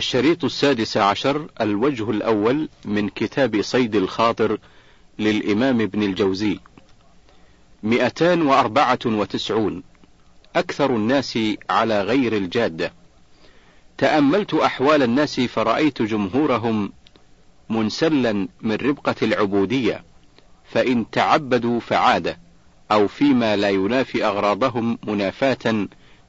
[0.00, 4.58] الشريط السادس عشر الوجه الأول من كتاب صيد الخاطر
[5.18, 6.58] للإمام ابن الجوزي.
[7.82, 9.82] مئتان وأربعة وتسعون.
[10.56, 11.38] أكثر الناس
[11.70, 12.92] على غير الجادة.
[13.98, 16.92] تأملت أحوال الناس فرأيت جمهورهم
[17.70, 20.04] منسلا من ربقة العبودية
[20.64, 22.38] فإن تعبدوا فعادة
[22.92, 25.88] أو فيما لا ينافي أغراضهم منافاة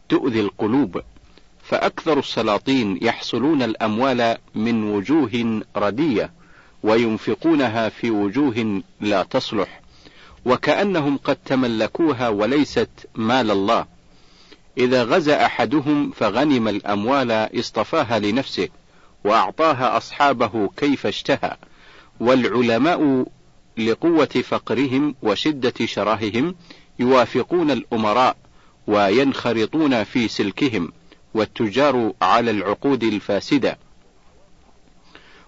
[0.10, 1.02] تؤذي القلوب.
[1.72, 6.32] فأكثر السلاطين يحصلون الأموال من وجوه ردية
[6.84, 9.82] وينفقونها في وجوه لا تصلح
[10.46, 13.86] وكأنهم قد تملكوها وليست مال الله.
[14.78, 18.70] إذا غزا أحدهم فغنم الأموال اصطفاها لنفسه
[19.24, 21.58] وأعطاها أصحابه كيف اشتهى
[22.20, 23.26] والعلماء
[23.78, 26.56] لقوة فقرهم وشدة شراههم
[27.00, 28.36] يوافقون الأمراء
[28.88, 30.92] وينخرطون في سلكهم.
[31.34, 33.78] والتجار على العقود الفاسدة.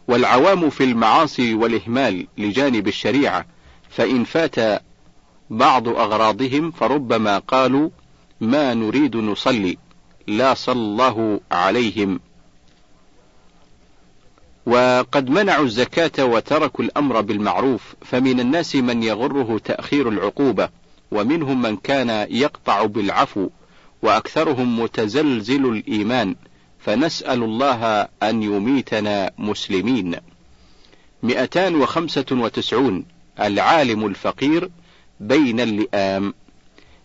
[0.07, 3.45] والعوام في المعاصي والإهمال لجانب الشريعة
[3.89, 4.81] فإن فات
[5.49, 7.89] بعض أغراضهم فربما قالوا
[8.41, 9.77] ما نريد نصلي
[10.27, 12.19] لا صلى الله عليهم.
[14.65, 20.69] وقد منعوا الزكاة وتركوا الأمر بالمعروف فمن الناس من يغره تأخير العقوبة
[21.11, 23.49] ومنهم من كان يقطع بالعفو.
[24.03, 26.35] وأكثرهم متزلزل الإيمان
[26.79, 30.15] فنسأل الله أن يميتنا مسلمين.
[31.23, 33.05] مئتان وخمسة وتسعون
[33.39, 34.69] العالم الفقير
[35.19, 36.33] بين اللئام.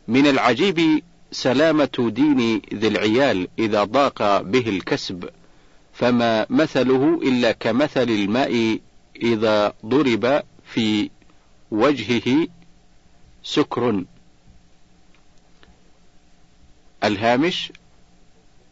[0.09, 5.29] من العجيب سلامة دين ذي العيال إذا ضاق به الكسب
[5.93, 8.79] فما مثله إلا كمثل الماء
[9.23, 10.43] إذا ضرب
[10.75, 11.11] في
[11.71, 12.49] وجهه
[13.43, 14.05] سكر.
[17.05, 17.73] الهامش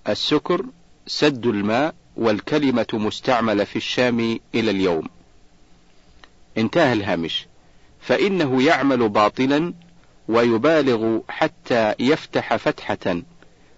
[0.09, 0.65] السكر
[1.07, 5.09] سد الماء والكلمة مستعملة في الشام إلى اليوم.
[6.59, 7.47] انتهى الهامش،
[8.01, 9.75] فإنه يعمل باطلا
[10.29, 13.23] ويبالغ حتى يفتح فتحة،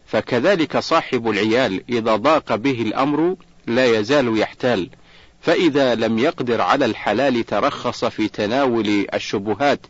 [0.06, 4.90] فكذلك صاحب العيال إذا ضاق به الأمر لا يزال يحتال،
[5.40, 9.80] فإذا لم يقدر على الحلال ترخص في تناول الشبهات،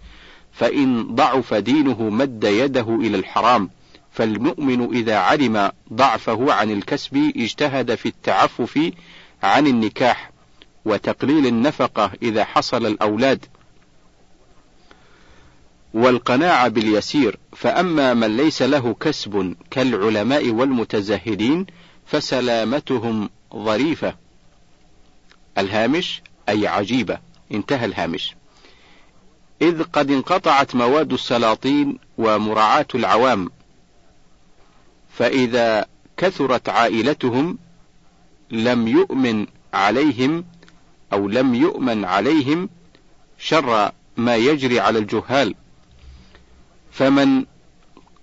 [0.53, 3.71] فإن ضعف دينه مد يده إلى الحرام،
[4.19, 8.91] فالمؤمن إذا علم ضعفه عن الكسب اجتهد في التعفف
[9.43, 10.31] عن النكاح
[10.85, 13.45] وتقليل النفقة إذا حصل الأولاد
[15.95, 17.39] والقناعة باليسير.
[17.57, 21.67] فأما من ليس له كسب كالعلماء والمتزهدين
[22.07, 24.15] فسلامتهم ظريفة.
[25.59, 27.19] الهامش أي عجيبة.
[27.53, 28.35] انتهى الهامش.
[29.63, 33.51] إذ قد انقطعت مواد السلاطين ومراعاة العوام.
[35.19, 35.87] فإذا
[36.17, 37.59] كثرت عائلتهم
[38.51, 40.45] لم يؤمن عليهم
[41.13, 42.69] أو لم يؤمن عليهم
[43.39, 45.55] شر ما يجري على الجهال.
[46.93, 47.45] فمن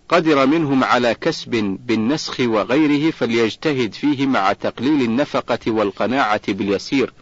[0.10, 7.14] قدر منهم على كسب بالنسخ وغيره فليجتهد فيه مع تقليل النفقة والقناعة باليسير.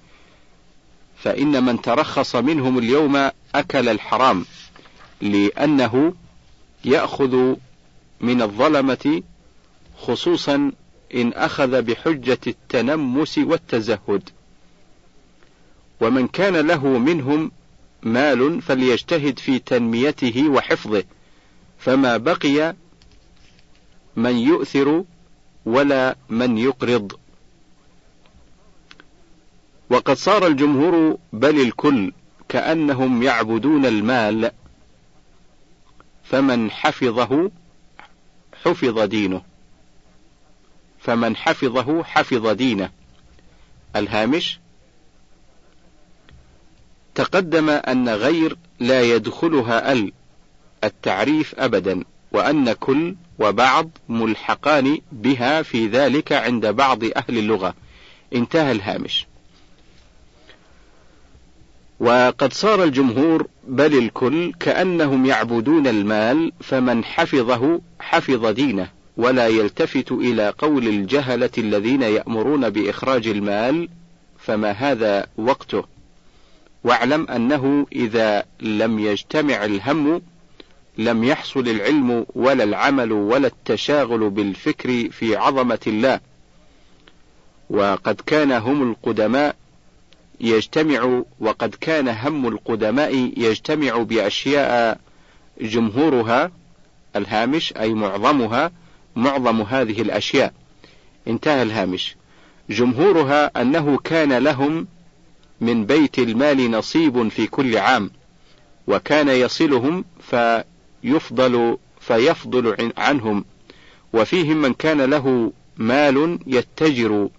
[1.18, 4.46] فإن من ترخص منهم اليوم أكل الحرام
[5.22, 6.14] لأنه
[6.86, 7.56] يأخذ
[8.22, 9.24] من الظلمة
[10.04, 10.72] خصوصا
[11.16, 14.30] إن أخذ بحجة التنمس والتزهد.
[16.02, 17.52] ومن كان له منهم
[18.04, 21.04] مال فليجتهد في تنميته وحفظه
[21.78, 22.76] فما بقي
[24.16, 25.04] من يؤثر
[25.66, 27.12] ولا من يقرض.
[29.90, 32.12] وقد صار الجمهور بل الكل
[32.50, 34.52] كأنهم يعبدون المال
[36.24, 37.52] فمن حفظه
[38.64, 39.53] حفظ دينه.
[41.04, 42.90] فمن حفظه حفظ دينه.
[43.96, 44.60] الهامش
[47.16, 50.12] تقدم أن غير لا يدخلها ال
[50.84, 57.74] التعريف أبدا وأن كل وبعض ملحقان بها في ذلك عند بعض أهل اللغة.
[58.36, 59.28] انتهى الهامش.
[62.00, 68.90] وقد صار الجمهور بل الكل كأنهم يعبدون المال فمن حفظه حفظ دينه.
[69.18, 73.90] ولا يلتفت إلى قول الجهلة الذين يأمرون بإخراج المال
[74.40, 75.84] فما هذا وقته؟
[76.84, 80.22] واعلم أنه إذا لم يجتمع الهم
[80.98, 86.20] لم يحصل العلم ولا العمل ولا التشاغل بالفكر في عظمة الله.
[87.70, 89.56] وقد كان هم القدماء
[90.40, 95.00] يجتمع وقد كان هم القدماء يجتمع بأشياء
[95.62, 96.52] جمهورها
[97.16, 98.72] الهامش أي معظمها
[99.16, 100.54] معظم هذه الأشياء.
[101.28, 102.16] انتهى الهامش.
[102.70, 104.88] جمهورها أنه كان لهم
[105.62, 108.12] من بيت المال نصيب في كل عام
[108.88, 113.46] وكان يصلهم فيفضل فيفضل عنهم
[114.14, 117.30] وفيهم من كان له مال يتجر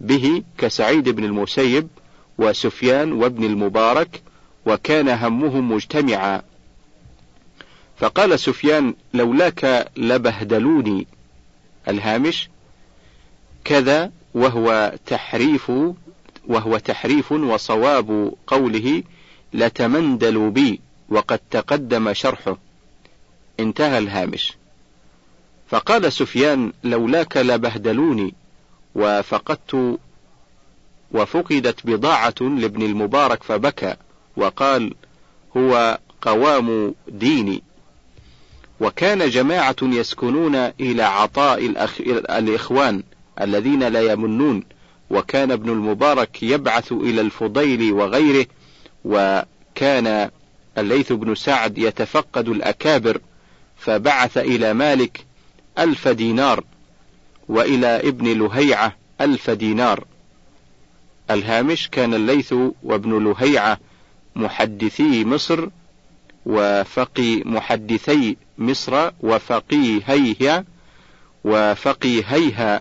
[0.00, 1.88] به كسعيد بن المسيب
[2.38, 4.22] وسفيان وابن المبارك
[4.66, 6.42] وكان همهم مجتمعا.
[7.96, 11.06] فقال سفيان لولاك لبهدلوني
[11.88, 12.48] الهامش
[13.64, 15.72] كذا وهو تحريف
[16.48, 19.02] وهو تحريف وصواب قوله
[19.52, 22.56] لتمندلوا بي وقد تقدم شرحه.
[23.60, 24.52] انتهى الهامش.
[25.68, 28.34] فقال سفيان لولاك لبهدلوني
[28.94, 29.98] وفقدت
[31.12, 33.96] وفقدت بضاعة لابن المبارك فبكى
[34.36, 34.94] وقال
[35.56, 37.62] هو قوام ديني.
[38.80, 42.00] وكان جماعة يسكنون إلى عطاء الأخ...
[42.30, 43.02] الإخوان
[43.40, 44.64] الذين لا يمنون
[45.10, 48.46] وكان ابن المبارك يبعث إلى الفضيل وغيره
[49.04, 50.30] وكان
[50.78, 53.20] الليث بن سعد يتفقد الأكابر
[53.76, 55.24] فبعث إلى مالك
[55.78, 56.64] ألف دينار
[57.48, 60.04] وإلى ابن لهيعة ألف دينار.
[61.30, 63.78] الهامش كان الليث وابن لهيعة
[64.36, 65.68] محدثي مصر
[66.46, 70.64] وفقي محدثي مصر وفقيهيها
[71.44, 72.80] وفقيهيها.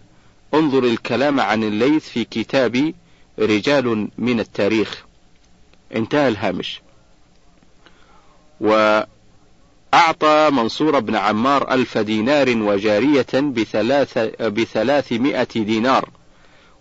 [0.53, 2.93] انظر الكلام عن الليث في كتاب
[3.39, 5.05] رجال من التاريخ.
[5.95, 6.81] انتهى الهامش.
[8.61, 16.09] وأعطى منصور بن عمار ألف دينار وجارية بثلاث بثلاثمائة دينار.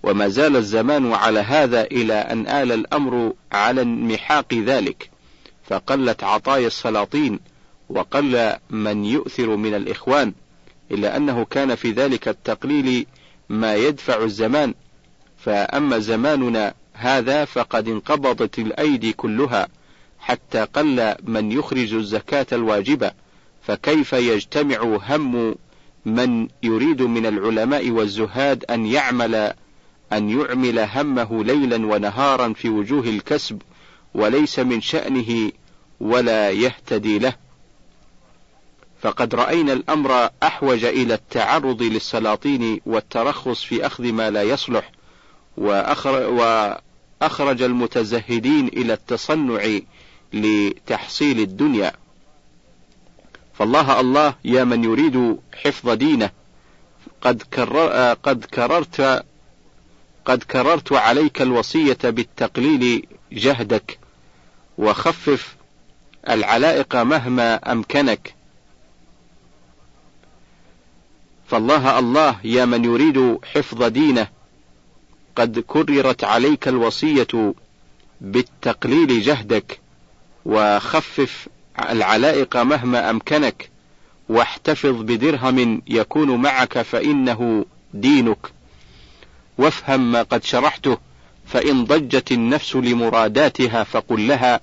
[0.03, 5.11] وما زال الزمان على هذا إلى أن آل الأمر على انمحاق ذلك.
[5.69, 7.41] فقلت عطايا السلاطين
[7.95, 10.33] وقل من يؤثر من الإخوان
[10.91, 13.07] إلا أنه كان في ذلك التقليل
[13.49, 14.75] ما يدفع الزمان.
[15.39, 19.69] فأما زماننا هذا فقد انقبضت الأيدي كلها
[20.19, 23.13] حتى قل من يخرج الزكاة الواجبة.
[23.63, 25.55] فكيف يجتمع هم
[26.05, 29.35] من يريد من العلماء والزهاد أن يعمل
[30.13, 33.63] أن يعمل همه ليلا ونهارا في وجوه الكسب
[34.15, 35.53] وليس من شأنه
[36.01, 37.44] ولا يهتدي له؟
[39.05, 44.93] فقد رأينا الأمر أحوج إلى التعرض للسلاطين والترخص في أخذ ما لا يصلح
[45.57, 49.79] وأخرج المتزهدين إلى التصنع
[50.33, 51.93] لتحصيل الدنيا.
[53.59, 56.31] فالله الله يا من يريد حفظ دينه
[57.21, 59.25] قد, كرر قد كررت
[60.25, 63.99] قد كررت عليك الوصية بالتقليل جهدك
[64.79, 65.57] وخفف
[66.29, 68.35] العلائق مهما أمكنك.
[71.47, 74.29] فالله الله يا من يريد حفظ دينه
[75.37, 77.55] قد كررت عليك الوصية
[78.21, 79.81] بالتقليل جهدك
[80.45, 81.49] وخفف
[81.91, 83.71] العلائق مهما أمكنك
[84.29, 87.65] واحتفظ بدرهم يكون معك فإنه
[87.95, 88.47] دينك.
[89.59, 90.99] وافهم ما قد شرحته
[91.47, 94.61] فإن ضجت النفس لمراداتها فقل لها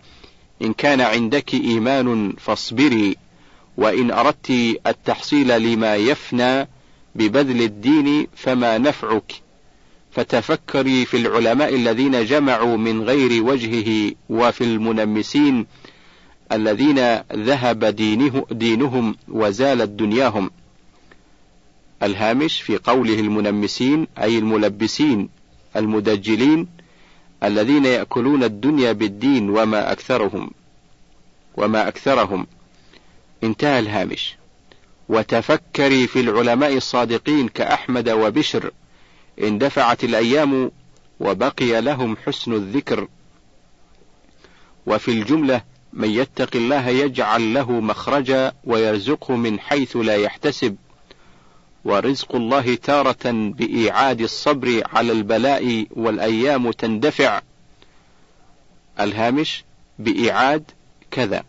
[0.61, 3.17] إن كان عندك إيمان فاصبري.
[3.77, 4.51] وإن أردت
[4.87, 6.67] التحصيل لما يفنى
[7.15, 9.33] ببذل الدين فما نفعك.
[10.11, 15.65] فتفكري في العلماء الذين جمعوا من غير وجهه وفي المنمسين
[16.51, 20.51] الذين ذهب دينه دينهم وزالت دنياهم
[22.03, 25.29] الهامش في قوله المنمسين أي الملبسين
[25.75, 26.67] المدجلين
[27.43, 30.51] الذين يأكلون الدنيا بالدين وما أكثرهم
[31.57, 32.47] وما أكثرهم.
[33.43, 34.35] انتهى الهامش.
[35.09, 38.71] وتفكري في العلماء الصادقين كأحمد وبشر.
[39.41, 40.71] اندفعت الأيام
[41.19, 43.07] وبقي لهم حسن الذكر.
[44.85, 45.61] وفي الجملة
[45.93, 50.75] من يتق الله يجعل له مخرجا ويرزقه من حيث لا يحتسب.
[51.85, 57.41] ورزق الله تارة بإيعاد الصبر على البلاء والأيام تندفع.
[58.99, 59.63] الهامش
[59.99, 60.71] بإيعاد
[61.11, 61.43] كذا.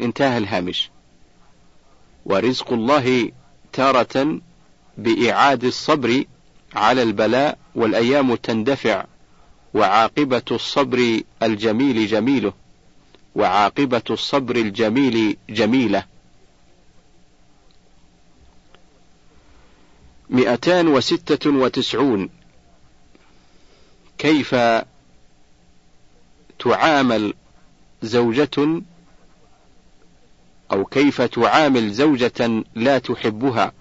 [0.00, 0.90] انتهى الهامش.
[2.28, 3.32] ورزق الله
[3.72, 4.40] تارة
[4.98, 6.24] بإعاد الصبر
[6.74, 9.04] على البلاء والأيام تندفع
[9.74, 12.52] وعاقبة الصبر الجميل جميله
[13.34, 16.04] وعاقبة الصبر الجميل جميلة.
[20.30, 22.30] مئتان وستة وتسعون.
[24.18, 24.54] كيف
[26.58, 27.34] تعامل
[28.02, 28.82] زوجة
[30.72, 33.72] أو كيف تعامل زوجة لا تحبها.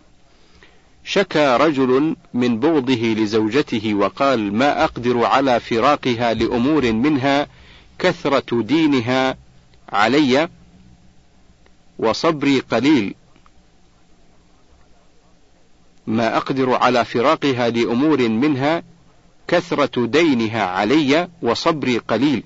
[1.04, 7.48] شكى رجل من بغضه لزوجته وقال ما أقدر على فراقها لأمور منها
[8.00, 9.38] كثرة دينها
[9.90, 10.50] علي
[12.00, 13.16] وصبري قليل.
[16.08, 18.84] ما أقدر على فراقها لأمور منها
[19.48, 22.44] كثرة دينها علي وصبري قليل.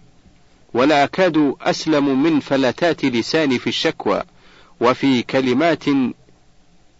[0.73, 4.23] ولا أكاد أسلم من فلتات لساني في الشكوى.
[4.81, 5.83] وفي كلمات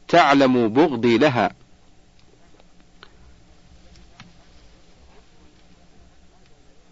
[0.07, 1.51] تعلم بغضي لها.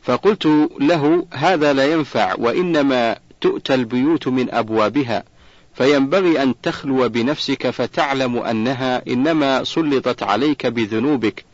[0.03, 0.45] فقلت
[0.79, 5.23] له هذا لا ينفع وإنما تؤتى البيوت من أبوابها
[5.73, 11.45] فينبغي أن تخلو بنفسك فتعلم أنها إنما سلطت عليك بذنوبك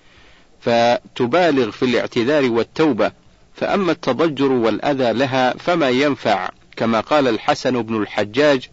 [0.61, 3.11] فتبالغ في الاعتذار والتوبة
[3.55, 8.69] فأما التضجر والأذى لها فما ينفع كما قال الحسن بن الحجاج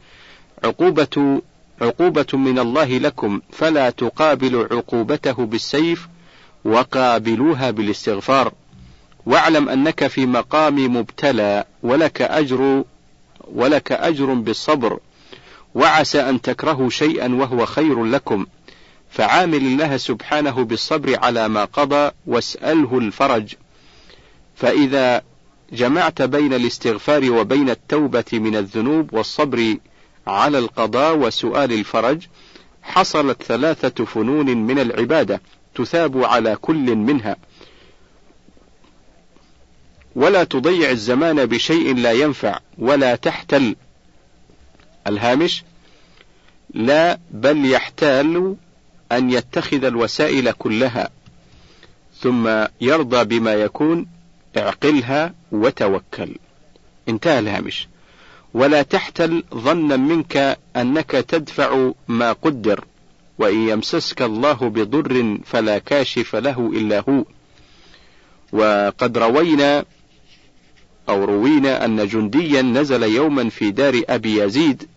[0.64, 1.42] عقوبة
[1.80, 6.08] عقوبة من الله لكم فلا تقابل عقوبته بالسيف
[6.64, 8.52] وقابلوها بالاستغفار.
[9.26, 12.84] واعلم أنك في مقام مبتلى ولك أجر
[13.54, 14.98] ولك أجر بالصبر
[15.74, 18.46] وعسى أن تكرهوا شيئا وهو خير لكم.
[19.10, 23.54] فعامل الله سبحانه بالصبر على ما قضى واسأله الفرج.
[24.56, 25.22] فإذا
[25.72, 29.76] جمعت بين الاستغفار وبين التوبة من الذنوب والصبر
[30.26, 32.26] على القضاء وسؤال الفرج
[32.82, 35.40] حصلت ثلاثة فنون من العبادة
[35.74, 37.36] تثاب على كل منها.
[40.16, 43.76] ولا تضيع الزمان بشيء لا ينفع ولا تحتل.
[45.06, 45.64] الهامش
[46.74, 48.56] لا بل يحتال
[49.12, 51.10] أن يتخذ الوسائل كلها.
[52.20, 54.06] ثم يرضى بما يكون
[54.56, 56.36] اعقلها وتوكل.
[57.08, 57.88] انتهى الهامش.
[58.54, 62.84] ولا تحتل ظنا منك أنك تدفع ما قدر
[63.38, 67.24] وإن يمسسك الله بضر فلا كاشف له إلا هو.
[68.52, 69.84] وقد روينا
[71.08, 74.88] أو روينا أن جنديا نزل يوما في دار أبي يزيد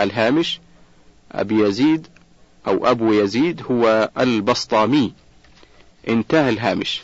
[0.00, 0.60] الهامش.
[1.32, 2.06] أبي يزيد
[2.66, 5.12] أو أبو يزيد هو البسطامي.
[6.08, 7.02] انتهى الهامش.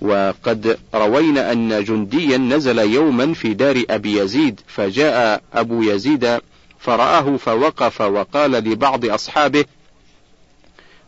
[0.00, 6.40] وقد روينا أن جنديا نزل يوما في دار أبي يزيد فجاء أبو يزيد
[6.78, 9.64] فرآه فوقف وقال لبعض أصحابه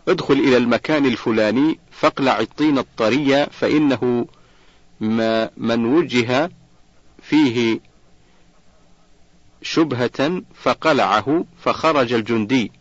[0.09, 4.27] ادخل إلى المكان الفلاني فاقلع الطين الطري فإنه
[5.01, 6.51] ما من وجه
[7.23, 7.81] فيه
[9.63, 12.73] شبهة فقلعه فخرج الجندي.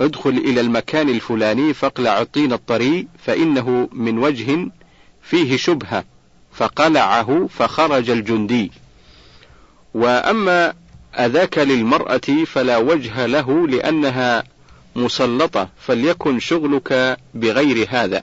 [0.00, 4.70] ادخل إلى المكان الفلاني فاقلع الطين الطري فإنه من وجه
[5.22, 6.04] فيه شبهة
[6.52, 8.72] فقلعه فخرج الجندي.
[9.94, 10.74] وأما
[11.14, 14.44] أذاك للمرأة فلا وجه له لأنها
[14.96, 18.22] مسلطة فليكن شغلك بغير هذا.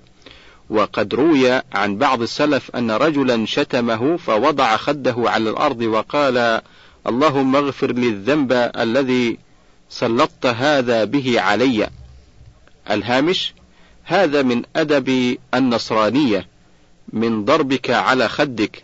[0.70, 6.62] وقد روي عن بعض السلف أن رجلا شتمه فوضع خده على الأرض وقال
[7.08, 9.38] اللهم اغفر لي الذنب الذي
[9.92, 11.90] سلطت هذا به علي.
[12.92, 13.54] الهامش
[14.04, 16.48] هذا من أدب النصرانية
[17.14, 18.84] من ضربك على خدك.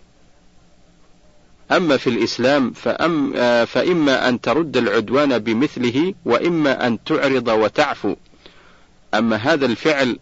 [1.71, 3.33] أما في الإسلام فأم
[3.65, 8.15] فإما أن ترد العدوان بمثله وإما أن تعرض وتعفو.
[9.13, 10.19] أما هذا الفعل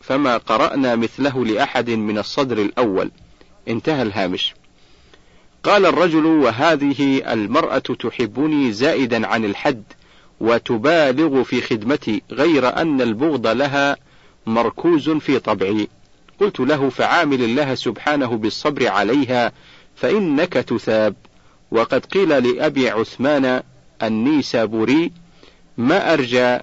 [0.00, 3.10] فما قرأنا مثله لأحد من الصدر الأول.
[3.68, 4.54] انتهى الهامش.
[5.66, 9.82] قال الرجل وهذه المرأة تحبني زائدا عن الحد
[10.40, 13.96] وتبالغ في خدمتي غير أن البغض لها
[14.46, 15.88] مركوز في طبعي.
[16.40, 19.52] قلت له فعامل الله سبحانه بالصبر عليها
[19.96, 21.14] فإنك تثاب.
[21.70, 23.62] وقد قيل لأبي عثمان
[24.02, 25.12] النيسابوري
[25.78, 26.58] ما أرجى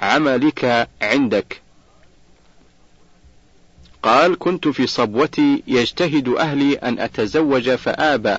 [0.00, 1.63] عملك عندك؟
[4.04, 8.36] قال كنت في صبوتي يجتهد أهلي أن أتزوج فآبى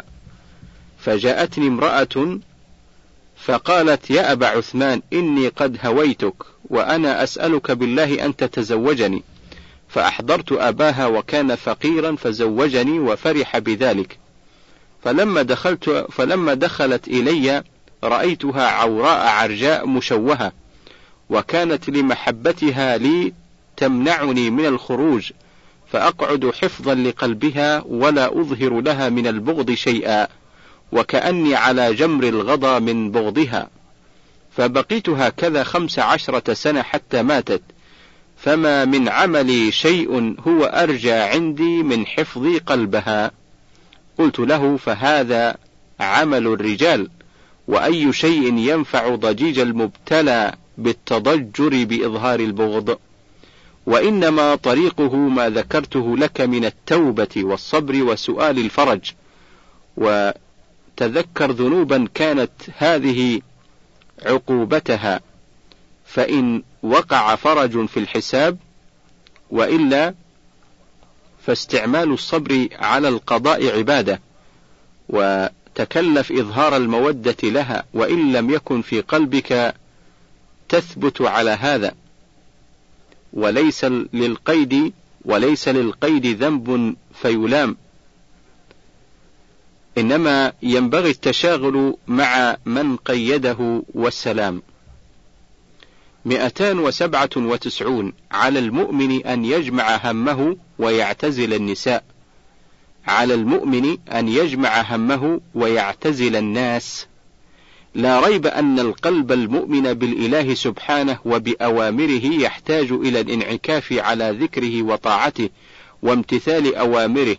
[1.00, 2.40] فجاءتني امرأة
[3.36, 6.34] فقالت يا أبا عثمان إني قد هويتك
[6.70, 9.24] وأنا أسألك بالله أن تتزوجني.
[9.90, 14.18] فأحضرت أباها وكان فقيرا فزوجني وفرح بذلك.
[15.04, 17.64] فلما دخلت فلما دخلت إلي
[18.04, 20.52] رأيتها عوراء عرجاء مشوهة
[21.30, 23.34] وكانت لمحبتها لي
[23.78, 25.32] تمنعني من الخروج.
[25.96, 30.28] فأقعد حفظا لقلبها ولا أظهر لها من البغض شيئا
[30.92, 33.70] وكأني على جمر الغضا من بغضها.
[34.52, 37.62] فبقيت هكذا خمس عشرة سنة حتى ماتت.
[38.38, 43.32] فما من عملي شيء هو أرجى عندي من حفظ قلبها.
[44.18, 45.56] قلت له فهذا
[46.00, 47.10] عمل الرجال
[47.68, 52.98] وأي شيء ينفع ضجيج المبتلى بالتضجر بإظهار البغض؟
[53.86, 59.12] وإنما طريقه ما ذكرته لك من التوبة والصبر وسؤال الفرج.
[59.98, 63.42] وتذكر ذنوبا كانت هذه
[64.26, 65.20] عقوبتها
[66.06, 68.58] فإن وقع فرج في الحساب
[69.50, 70.14] وإلا
[71.46, 74.22] فاستعمال الصبر على القضاء عبادة
[75.10, 79.76] وتكلف إظهار المودة لها وإن لم يكن في قلبك
[80.70, 81.96] تثبت على هذا.
[83.36, 84.94] وليس للقيد
[85.26, 87.78] وليس للقيد ذنب فيلام
[89.98, 94.62] إنما ينبغي التشاغل مع من قيده والسلام.
[96.26, 102.04] مئتان وسبعة وتسعون على المؤمن أن يجمع همه ويعتزل النساء.
[103.08, 107.08] على المؤمن أن يجمع همه ويعتزل الناس.
[107.96, 115.50] لا ريب أن القلب المؤمن بالإله سبحانه وبأوامره يحتاج إلى الانعكاف على ذكره وطاعته
[116.02, 117.38] وامتثال أوامره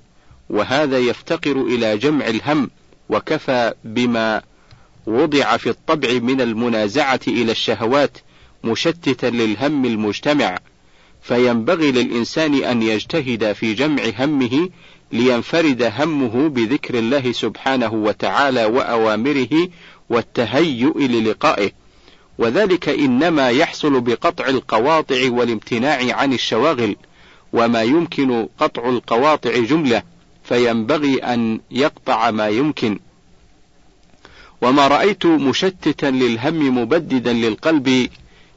[0.50, 2.70] وهذا يفتقر إلى جمع الهم
[3.08, 4.42] وكفى بما
[5.06, 8.18] وضع في الطبع من المنازعة إلى الشهوات
[8.64, 10.58] مشتتا للهم المجتمع.
[11.22, 14.68] فينبغي للإنسان أن يجتهد في جمع همه
[15.12, 19.68] لينفرد همه بذكر الله سبحانه وتعالى وأوامره
[20.08, 21.70] والتهيؤ للقائه.
[22.38, 26.96] وذلك إنما يحصل بقطع القواطع والامتناع عن الشواغل
[27.52, 30.02] وما يمكن قطع القواطع جملة
[30.44, 32.98] فينبغي أن يقطع ما يمكن.
[34.62, 38.08] وما رأيت مشتتا للهم مبددا للقلب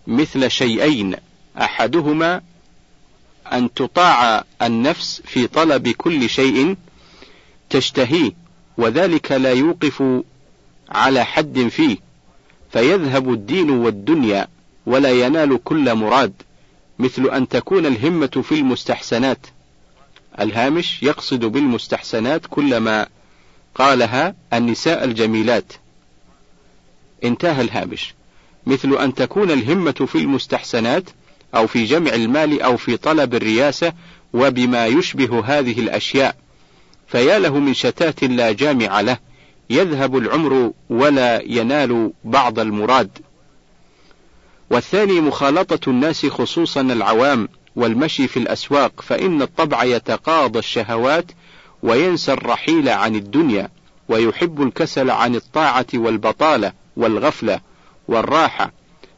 [0.08, 1.16] مثل شيئين
[1.58, 2.42] أحدهما
[3.54, 6.76] أن تطاع النفس في طلب كل شيء
[7.70, 8.32] تشتهيه
[8.78, 10.04] وذلك لا يوقف
[10.90, 11.98] على حد فيه
[12.72, 14.48] فيذهب الدين والدنيا
[14.86, 16.34] ولا ينال كل مراد
[17.00, 19.38] مثل أن تكون الهمة في المستحسنات.
[20.40, 23.08] الهامش يقصد بالمستحسنات كل ما
[23.76, 25.74] قالها النساء الجميلات.
[27.24, 28.14] انتهى الهامش.
[28.66, 31.04] مثل أن تكون الهمة في المستحسنات
[31.56, 33.94] أو في جمع المال أو في طلب الرياسة
[34.34, 36.36] وبما يشبه هذه الأشياء
[37.08, 39.18] فيا له من شتات لا جامع له.
[39.70, 43.10] يذهب العمر ولا ينال بعض المراد.
[44.72, 51.26] والثاني مخالطة الناس خصوصا العوام والمشي في الأسواق فإن الطبع يتقاضى الشهوات
[51.84, 53.70] وينسى الرحيل عن الدنيا
[54.10, 57.60] ويحب الكسل عن الطاعة والبطالة والغفلة
[58.08, 58.72] والراحة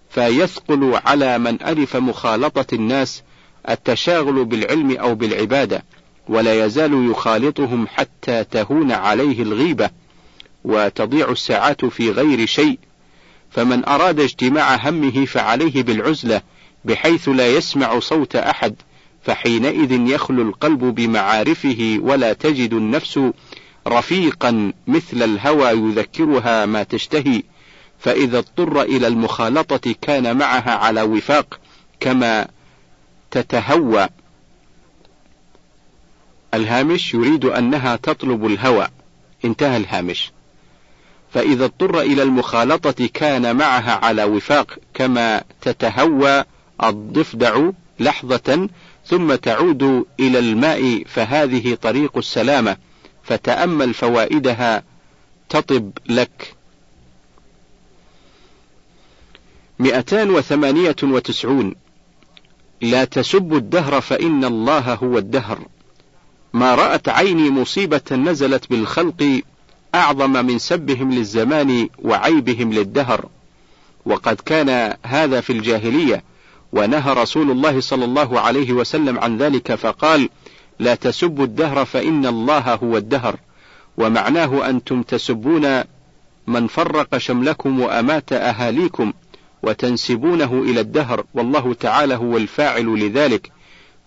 [0.09, 3.23] فيثقل على من ألف مخالطة الناس
[3.69, 5.83] التشاغل بالعلم أو بالعبادة
[6.27, 9.89] ولا يزال يخالطهم حتى تهون عليه الغيبة.
[10.63, 12.79] وتضيع الساعات في غير شيء
[13.51, 16.41] فمن أراد اجتماع همه فعليه بالعزلة
[16.85, 18.75] بحيث لا يسمع صوت أحد
[19.23, 23.19] فحينئذ يخلو القلب بمعارفه ولا تجد النفس
[23.87, 27.43] رفيقا مثل الهوى يذكرها ما تشتهي
[27.99, 31.59] فإذا اضطر إلى المخالطة كان معها على وفاق
[31.99, 32.47] كما
[33.31, 34.07] تتهوى.
[36.53, 38.87] الهامش يريد أنها تطلب الهوى.
[39.45, 40.31] انتهى الهامش.
[41.33, 46.43] فإذا اضطر إلى المخالطة كان معها على وفاق كما تتهوى
[46.83, 48.69] الضفدع لحظة
[49.05, 52.77] ثم تعود إلى الماء فهذه طريق السلامة
[53.23, 54.83] فتأمل فوائدها
[55.49, 56.55] تطب لك.
[59.79, 61.75] مئتان وثمانية وتسعون
[62.81, 65.67] لا تسبوا الدهر فإن الله هو الدهر
[66.53, 69.41] ما رأت عيني مصيبة نزلت بالخلق
[69.95, 73.25] أعظم من سبهم للزمان وعيبهم للدهر.
[74.05, 76.23] وقد كان هذا في الجاهلية
[76.73, 80.29] ونهى رسول الله صلى الله عليه وسلم عن ذلك فقال
[80.79, 83.35] لا تسبوا الدهر فإن الله هو الدهر
[83.97, 85.83] ومعناه أنتم تسبون
[86.47, 89.13] من فرق شملكم وأمات أهاليكم
[89.63, 93.51] وتنسبونه إلى الدهر والله تعالى هو الفاعل لذلك.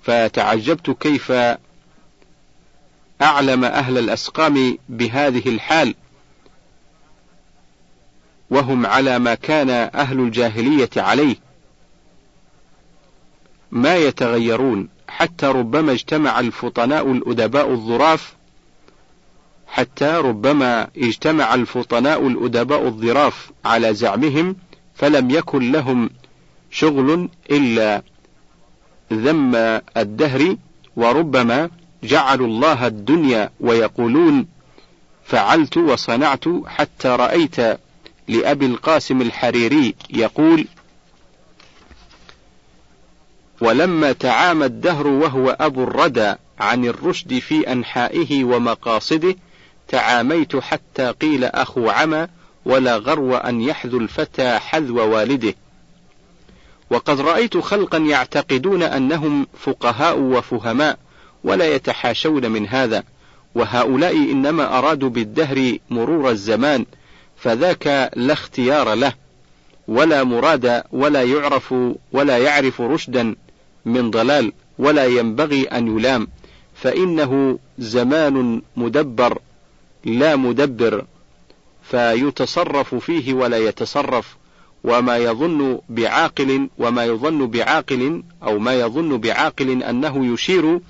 [0.02, 1.32] فتعجبت كيف
[3.22, 5.94] أعلم أهل الأسقام بهذه الحال.
[8.50, 11.36] وهم على ما كان أهل الجاهلية عليه.
[13.72, 18.34] ما يتغيرون حتى ربما اجتمع الفطناء الأدباء الظراف
[19.66, 24.56] حتى ربما اجتمع الفطناء الأدباء الظراف على زعمهم
[24.94, 26.10] فلم يكن لهم
[26.70, 28.02] شغل إلا
[29.12, 29.54] ذم
[29.96, 30.56] الدهر
[30.96, 31.70] وربما
[32.04, 34.46] جعلوا الله الدنيا ويقولون
[35.24, 37.56] فعلت وصنعت حتى رأيت
[38.28, 40.66] لأبي القاسم الحريري يقول
[43.60, 49.36] ولما تعامى الدهر وهو أبو الردى عن الرشد في أنحائه ومقاصده
[49.88, 52.26] تعاميت حتى قيل أخو عمى
[52.64, 55.54] ولا غرو أن يحذو الفتى حذو والده.
[56.90, 60.98] وقد رأيت خلقا يعتقدون أنهم فقهاء وفهماء
[61.44, 63.02] ولا يتحاشون من هذا
[63.54, 66.84] وهؤلاء إنما أرادوا بالدهر مرور الزمان
[67.36, 69.12] فذاك لا اختيار له
[69.88, 71.74] ولا مراد ولا يعرف
[72.12, 73.36] ولا يعرف رشدا
[73.84, 76.28] من ضلال ولا ينبغي أن يلام
[76.74, 79.38] فإنه زمان مدبر
[80.04, 81.04] لا مدبر
[81.82, 84.36] فيتصرف فيه ولا يتصرف
[84.84, 90.80] وما يظن بعاقل وما يظن بعاقل أو ما يظن بعاقل أنه يشير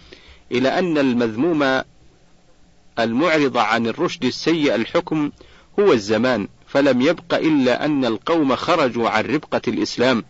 [0.55, 1.83] إلى أن المذموم
[2.99, 5.31] المعرض عن الرشد السيء الحكم
[5.81, 10.25] هو الزمان فلم يبق إلا أن القوم خرجوا عن ربقة الإسلام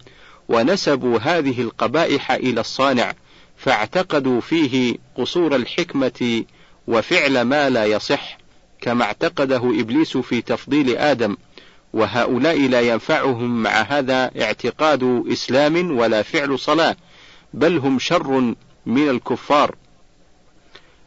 [0.49, 3.15] ونسبوا هذه القبائح إلى الصانع
[3.57, 6.45] فاعتقدوا فيه قصور الحكمة
[6.89, 8.39] وفعل ما لا يصح
[8.81, 11.37] كما اعتقده إبليس في تفضيل آدم
[11.93, 16.97] وهؤلاء لا ينفعهم مع هذا اعتقاد إسلام ولا فعل صلاة
[17.55, 18.55] بل هم شر
[18.87, 19.75] من الكفار.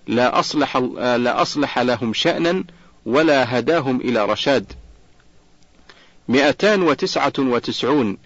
[0.07, 2.63] لا أصلح, لا أصلح لهم شأنا
[3.05, 4.73] ولا هداهم إلى رشاد.
[6.27, 8.17] 299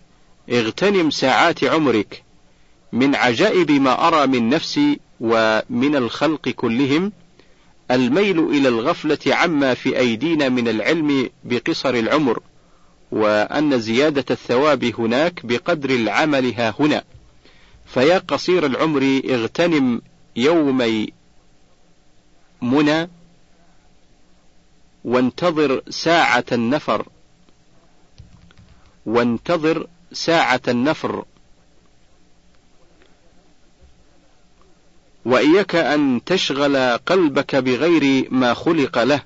[0.52, 2.24] اغتنم ساعات عمرك
[2.94, 7.12] من عجائب ما أرى من نفسي ومن الخلق كلهم
[7.91, 12.39] الميل إلى الغفلة عما في أيدينا من العلم بقصر العمر
[13.12, 17.04] وأن زيادة الثواب هناك بقدر العمل ها هنا.
[17.86, 20.02] فيا قصير العمر اغتنم
[20.36, 21.08] يومي
[22.62, 23.10] منى
[25.04, 27.08] وانتظر ساعة النفر.
[29.06, 31.26] وانتظر ساعة النفر.
[35.26, 39.24] وإياك أن تشغل قلبك بغير ما خلق له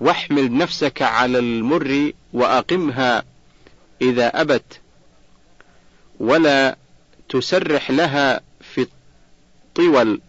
[0.00, 3.24] واحمل نفسك على المر وأقمها
[4.02, 4.80] إذا أبت.
[6.20, 6.76] ولا
[7.28, 8.86] تسرح لها في
[9.66, 10.20] الطول.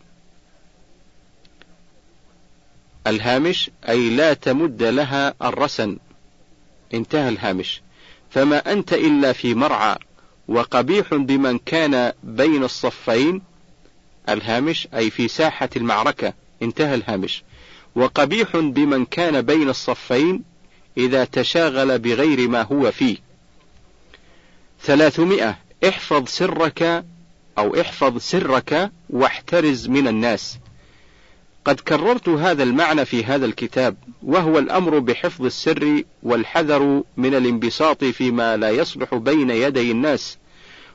[3.08, 5.98] الهامش أي لا تمد لها الرسن.
[6.94, 7.82] انتهى الهامش.
[8.30, 9.96] فما أنت إلا في مرعى
[10.48, 13.42] وقبيح بمن كان بين الصفين.
[14.30, 16.34] الهامش أي في ساحة المعركة.
[16.62, 17.44] انتهى الهامش.
[17.96, 20.44] وقبيح بمن كان بين الصفين
[20.98, 23.18] إذا تشاغل بغير ما هو فيه.
[24.82, 25.58] ثلاثمائة.
[25.88, 27.06] احفظ سرك
[27.58, 30.58] أو احفظ سرك واحترز من الناس.
[31.66, 38.58] قد كررت هذا المعنى في هذا الكتاب وهو الأمر بحفظ السر والحذر من الانبساط فيما
[38.58, 40.38] لا يصلح بين يدي الناس.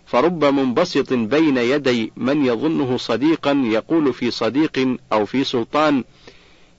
[0.07, 6.05] فرب منبسط بين يدي من يظنه صديقا يقول في صديق أو في سلطان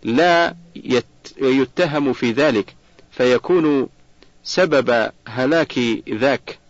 [0.03, 0.55] لا
[1.37, 2.75] يتهم في ذلك
[3.11, 3.87] فيكون
[4.43, 6.60] سبب هلاك ذاك.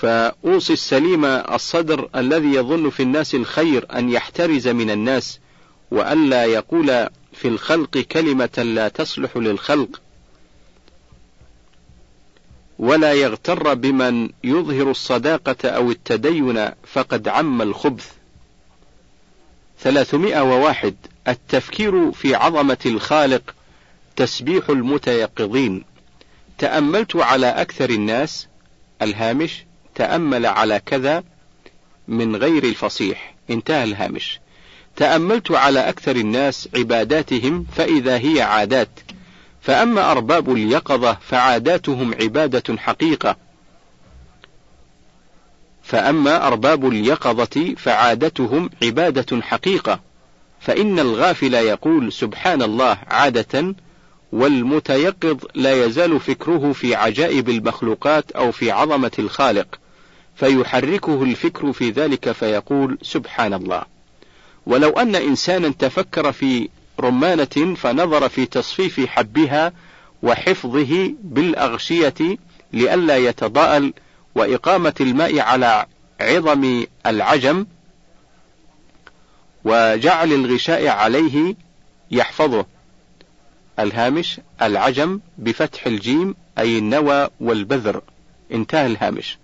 [0.00, 5.38] فأوصي السليم الصدر الذي يظن في الناس الخير أن يحترز من الناس
[5.90, 10.00] وألا يقول في الخلق كلمة لا تصلح للخلق
[12.78, 18.12] ولا يغتر بمن يظهر الصداقة أو التدين فقد عم الخبث.
[19.80, 20.94] 301
[21.28, 23.54] التفكير في عظمة الخالق
[24.16, 25.84] تسبيح المتيقظين.
[26.58, 28.48] تأملت على أكثر الناس
[29.02, 31.24] الهامش تأمل على كذا
[32.08, 33.34] من غير الفصيح.
[33.50, 34.40] انتهى الهامش.
[34.96, 38.88] تأملت على أكثر الناس عباداتهم فإذا هي عادات.
[39.60, 43.36] فأما أرباب اليقظة فعاداتهم عبادة حقيقة.
[45.82, 50.00] فأما أرباب اليقظة فعادتهم عبادة حقيقة.
[50.60, 53.74] فإن الغافل يقول سبحان الله عادة
[54.32, 59.78] والمتيقظ لا يزال فكره في عجائب المخلوقات أو في عظمة الخالق
[60.36, 63.82] فيحركه الفكر في ذلك فيقول سبحان الله.
[64.66, 66.68] ولو أن إنسانا تفكر في
[67.00, 69.72] رمانة فنظر في تصفيف حبها
[70.22, 72.38] وحفظه بالأغشية
[72.72, 73.92] لئلا يتضاءل
[74.34, 75.86] وإقامة الماء على
[76.20, 77.66] عظم العجم
[79.64, 81.54] وجعل الغشاء عليه
[82.10, 82.66] يحفظه.
[83.82, 88.02] الهامش العجم بفتح الجيم أي النوى والبذر.
[88.52, 89.38] انتهى الهامش.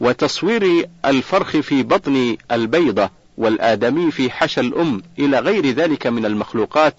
[0.00, 6.94] وتصوير الفرخ في بطن البيضة والآدمي في حشى الأم إلى غير ذلك من المخلوقات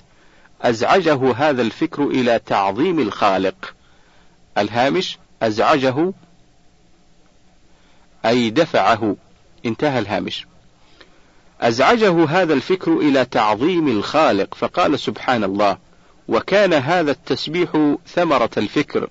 [0.62, 3.76] أزعجه هذا الفكر إلى تعظيم الخالق.
[4.58, 6.14] الهامش أزعجه
[8.26, 9.16] أي دفعه.
[9.66, 10.46] انتهى الهامش.
[11.62, 15.78] أزعجه هذا الفكر إلى تعظيم الخالق فقال سبحان الله
[16.28, 19.10] وكان هذا التسبيح ثمرة الفكر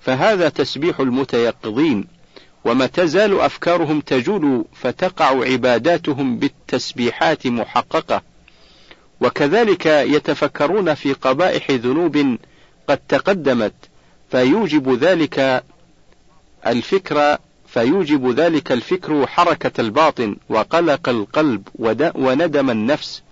[0.00, 2.06] فهذا تسبيح المتيقظين
[2.64, 8.22] وما تزال أفكارهم تجول فتقع عباداتهم بالتسبيحات محققة.
[9.20, 12.36] وكذلك يتفكرون في قبائح ذنوب
[12.88, 13.74] قد تقدمت
[14.30, 15.64] فيوجب ذلك
[16.66, 21.68] الفكر فيوجب ذلك الفكر حركة الباطن وقلق القلب
[22.14, 23.22] وندم النفس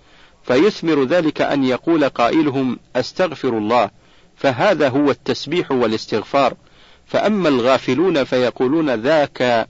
[0.51, 3.91] فيثمر ذلك أن يقول قائلهم أستغفر الله
[4.37, 6.55] فهذا هو التسبيح والاستغفار
[7.07, 9.69] فأما الغافلون فيقولون ذاك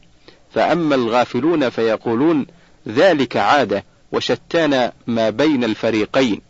[0.54, 2.46] فأما الغافلون فيقولون
[2.88, 6.40] ذلك عادة وشتان ما بين الفريقين.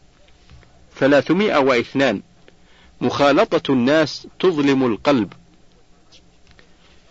[0.96, 2.22] 302
[3.00, 5.32] مخالطة الناس تظلم القلب.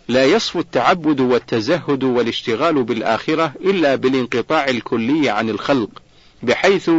[0.08, 5.90] لا يصفو التعبد والتزهد والاشتغال بالآخرة إلا بالانقطاع الكلي عن الخلق،
[6.42, 6.90] بحيث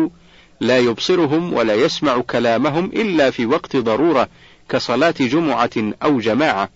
[0.60, 4.30] لا يبصرهم ولا يسمع كلامهم إلا في وقت ضرورة
[4.70, 6.70] كصلاة جمعة أو جماعة.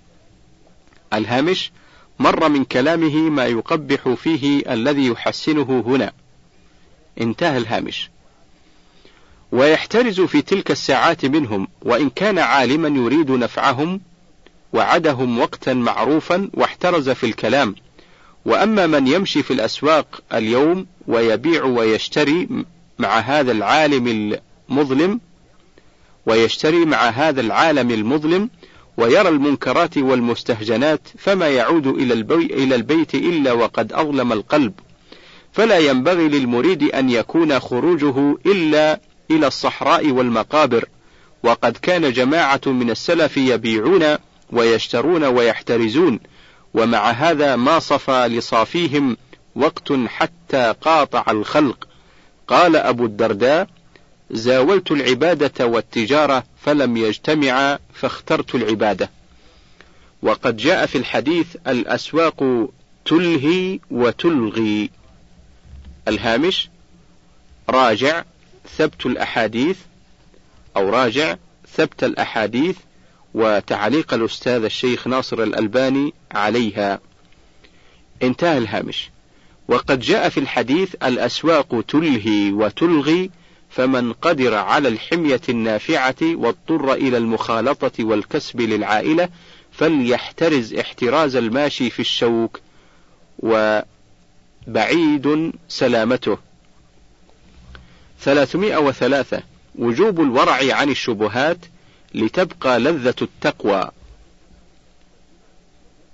[1.13, 1.71] الهامش
[2.19, 6.11] مر من كلامه ما يقبح فيه الذي يحسنه هنا.
[7.21, 8.09] انتهى الهامش.
[9.51, 14.01] ويحترز في تلك الساعات منهم، وإن كان عالما يريد نفعهم
[14.73, 17.75] وعدهم وقتا معروفا واحترز في الكلام.
[18.45, 22.47] وأما من يمشي في الأسواق اليوم ويبيع ويشتري
[22.99, 24.37] مع هذا العالم
[24.69, 25.19] المظلم
[26.25, 28.49] ويشتري مع هذا العالم المظلم
[28.97, 34.73] ويرى المنكرات والمستهجنات فما يعود إلى, إلى البيت إلا وقد أظلم القلب.
[35.53, 38.99] فلا ينبغي للمريد أن يكون خروجه إلا
[39.31, 40.85] إلى الصحراء والمقابر.
[41.43, 44.15] وقد كان جماعة من السلف يبيعون
[44.51, 46.19] ويشترون ويحترزون.
[46.75, 49.17] ومع هذا ما صفى لصافيهم
[49.55, 51.87] وقت حتى قاطع الخلق.
[52.47, 53.67] قال أبو الدرداء
[54.31, 59.09] زاولت العبادة والتجارة فلم يجتمعا فاخترت العبادة.
[60.21, 62.69] وقد جاء في الحديث الأسواق
[63.05, 64.89] تلهي وتلغي.
[66.07, 66.69] الهامش
[67.69, 68.23] راجع
[68.77, 69.77] ثبت الأحاديث.
[70.77, 71.35] أو راجع
[71.75, 72.77] ثبت الأحاديث
[73.35, 76.99] وتعليق الأستاذ الشيخ ناصر الألباني عليها.
[78.23, 79.09] انتهى الهامش.
[79.67, 83.29] وقد جاء في الحديث الأسواق تلهي وتلغي
[83.69, 89.29] فمن قدر على الحمية النافعة واضطر إلى المخالطة والكسب للعائلة
[89.71, 92.59] فليحترز احتراز الماشي في الشوك
[93.39, 93.83] وبعيد
[95.67, 96.37] سلامته.
[98.19, 99.41] 303
[99.75, 101.57] وجوب الورع عن الشبهات
[102.15, 103.89] لتبقى لذة التقوى.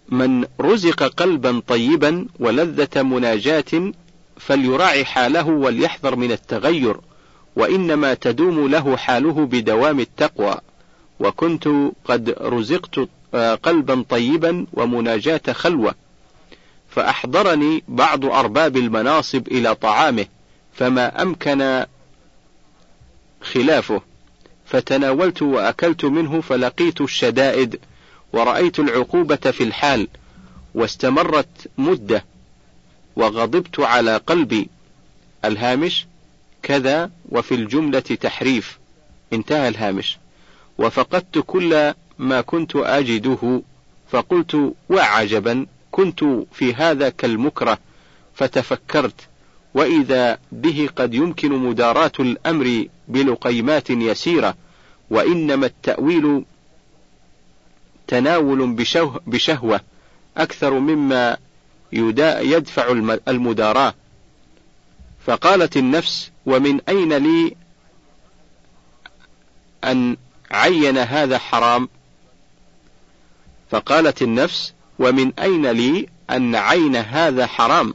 [0.09, 3.91] من رزق قلبا طيبا ولذة مناجاة
[4.37, 6.97] فليراعي حاله وليحذر من التغير
[7.55, 10.57] وإنما تدوم له حاله بدوام التقوى
[11.19, 11.67] وكنت
[12.05, 15.95] قد رزقت آه، قلبا طيبا ومناجاة خلوة
[16.89, 20.25] فأحضرني بعض أرباب المناصب إلى طعامه
[20.73, 21.85] فما أمكن
[23.41, 24.01] خلافه
[24.71, 27.79] فتناولت وأكلت منه فلقيت الشدائد
[28.34, 30.07] ورأيت العقوبة في الحال
[30.75, 32.25] واستمرت مدة
[33.15, 34.69] وغضبت على قلبي.
[35.45, 36.07] الهامش
[36.63, 38.79] كذا وفي الجملة تحريف.
[39.34, 40.17] انتهى الهامش.
[40.77, 43.62] وفقدت كل ما كنت أجده.
[44.12, 47.77] فقلت وعجبا كنت في هذا كالمكره
[48.36, 49.31] فتفكرت
[49.73, 54.55] وإذا به قد يمكن مداراة الأمر بلقيمات يسيرة
[55.10, 56.43] وإنما التأويل
[58.07, 58.75] تناول
[59.27, 59.81] بشهوة
[60.38, 61.38] أكثر مما
[61.91, 62.91] يدفع
[63.27, 63.93] المداراة.
[65.25, 67.55] فقالت النفس ومن أين لي
[69.84, 70.17] أن
[70.51, 71.89] عين هذا حرام؟
[73.71, 77.93] فقالت النفس ومن أين لي أن عين هذا حرام؟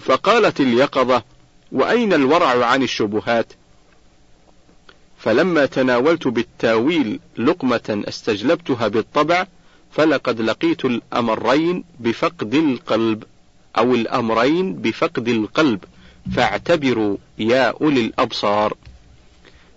[0.00, 1.22] فقالت اليقظة
[1.72, 3.52] وأين الورع عن الشبهات؟
[5.18, 9.46] فلما تناولت بالتاويل لقمة استجلبتها بالطبع
[9.92, 13.24] فلقد لقيت الأمرين بفقد القلب
[13.78, 15.84] أو الأمرين بفقد القلب
[16.36, 18.74] فاعتبروا يا أولي الأبصار.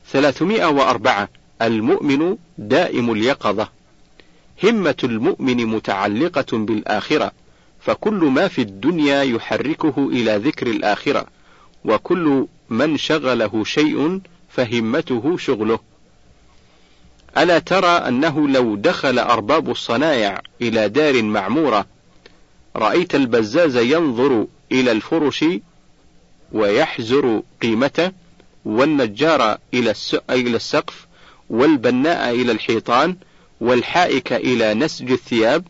[0.07, 1.29] 304
[1.61, 3.69] المؤمن دائم اليقظة.
[4.63, 7.31] همة المؤمن متعلقة بالآخرة.
[7.85, 11.25] فكل ما في الدنيا يحركه إلى ذكر الآخرة
[11.85, 15.79] وكل من شغله شيء فهمته شغله.
[17.37, 21.85] ألا ترى أنه لو دخل أرباب الصنايع إلى دار معمورة
[22.75, 25.45] رأيت البزاز ينظر إلى الفرش
[26.51, 28.11] ويحزر قيمته
[28.65, 29.93] والنجار إلى
[30.29, 31.07] السقف
[31.49, 33.15] والبناء إلى الحيطان
[33.61, 35.65] والحائك إلى نسج الثياب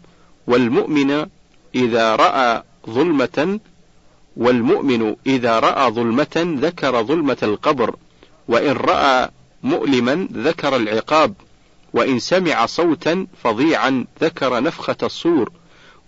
[0.48, 1.26] والمؤمن
[1.76, 3.60] إذا رأى ظلمة
[4.38, 7.96] والمؤمن إذا رأى ظلمة ذكر ظلمة القبر
[8.48, 9.30] وإن رأى
[9.64, 11.34] مؤلما ذكر العقاب
[11.94, 15.52] وإن سمع صوتا فظيعا ذكر نفخة الصور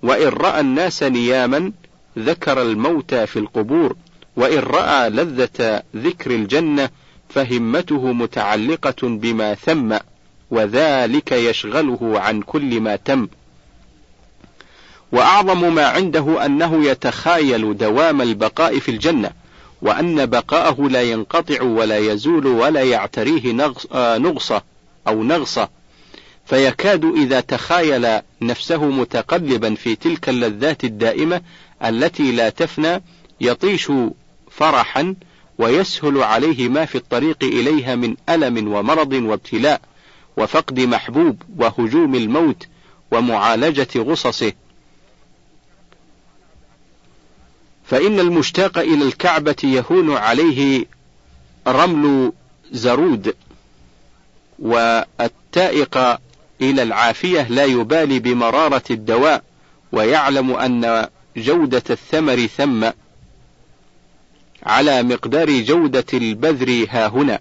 [0.03, 1.71] وإن رأى الناس نياما
[2.19, 3.95] ذكر الموتى في القبور
[4.35, 6.89] وإن رأى لذة ذكر الجنة
[7.29, 9.97] فهمته متعلقة بما ثم
[10.51, 13.27] وذلك يشغله عن كل ما تم.
[15.11, 19.31] وأعظم ما عنده أنه يتخايل دوام البقاء في الجنة
[19.81, 23.51] وأن بقاءه لا ينقطع ولا يزول ولا يعتريه
[24.17, 24.61] نغصة
[25.07, 25.69] أو نغصة.
[26.45, 31.41] فيكاد إذا تخايل نفسه متقلبا في تلك اللذات الدائمة
[31.85, 33.01] التي لا تفنى
[33.41, 33.91] يطيش
[34.51, 35.15] فرحا
[35.57, 39.81] ويسهل عليه ما في الطريق إليها من ألم ومرض وابتلاء
[40.37, 42.67] وفقد محبوب وهجوم الموت
[43.11, 44.53] ومعالجة غصصه.
[47.87, 50.85] فإن المشتاق إلى الكعبة يهون عليه
[51.67, 52.31] رمل
[52.71, 53.35] زرود
[54.59, 55.97] والتائق
[56.61, 59.43] إلى العافية لا يبالي بمرارة الدواء
[59.91, 62.89] ويعلم أن جودة الثمر ثم
[64.63, 67.39] على مقدار جودة البذر ها هنا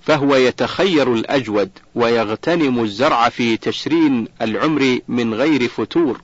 [0.00, 6.20] فهو يتخير الأجود ويغتنم الزرع في تشرين العمر من غير فتور.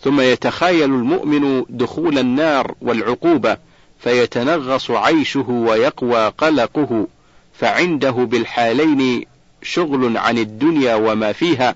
[0.00, 3.56] ثم يتخايل المؤمن دخول النار والعقوبة
[4.00, 7.06] فيتنغص عيشه ويقوى قلقه
[7.54, 9.24] فعنده بالحالين
[9.62, 11.74] شغل عن الدنيا وما فيها.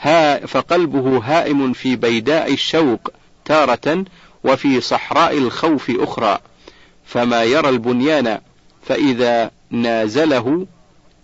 [0.00, 3.08] ها فقلبه هائم في بيداء الشوق
[3.44, 4.04] تارة
[4.44, 6.38] وفي صحراء الخوف أخرى.
[7.06, 8.38] فما يرى البنيان
[8.86, 10.66] فإذا نازله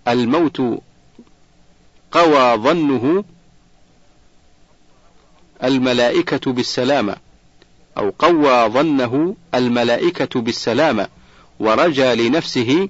[0.08, 0.62] الموت
[2.12, 3.24] قوى ظنه
[5.64, 7.16] الملائكة بالسلامة
[7.98, 11.08] أو قوى ظنه الملائكة بالسلامة
[11.60, 12.88] ورجى لنفسه